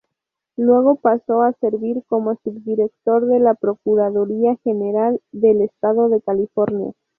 Luego 0.55 0.95
pasó 0.95 1.43
a 1.43 1.53
servir 1.61 2.01
como 2.07 2.33
Subdirector 2.43 3.27
de 3.27 3.37
la 3.39 3.53
Procuraduría 3.53 4.55
General 4.63 5.21
del 5.31 5.61
estado 5.61 6.09
de 6.09 6.23
California. 6.23 6.91